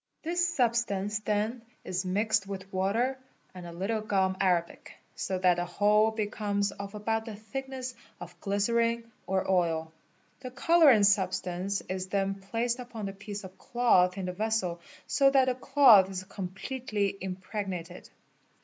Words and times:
This 0.23 0.49
substance 0.55 1.19
then 1.19 1.61
is 1.83 2.03
~ 2.05 2.05
mixed 2.05 2.47
with 2.47 2.73
water 2.73 3.19
and 3.53 3.67
a 3.67 3.71
little 3.71 4.01
gum: 4.01 4.35
arabic, 4.41 4.93
so 5.15 5.37
that 5.37 5.57
the 5.57 5.65
whole 5.65 6.09
becomes 6.09 6.71
of 6.71 6.95
about 6.95 7.25
the 7.25 7.35
thickness 7.35 7.93
of 8.19 8.33
glycerine 8.41 9.11
or 9.27 9.47
oil. 9.47 9.91
The 10.39 10.49
colouring 10.49 11.03
substance 11.03 11.81
is 11.81 12.07
then 12.07 12.33
placed 12.33 12.79
upon 12.79 13.05
the 13.05 13.13
piece 13.13 13.43
of 13.43 13.59
cloth 13.59 14.17
in 14.17 14.25
the 14.25 14.33
vessel 14.33 14.81
so 15.05 15.29
that 15.29 15.45
the 15.45 15.53
cloth 15.53 16.09
is 16.09 16.23
completely 16.23 17.15
impregnated. 17.21 18.09